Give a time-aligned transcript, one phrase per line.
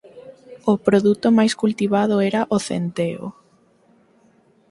[0.71, 3.25] O produto máis cultivado era o centeo.